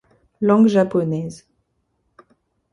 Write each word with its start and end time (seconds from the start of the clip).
Langue 0.41 0.67
japonaise. 0.67 1.45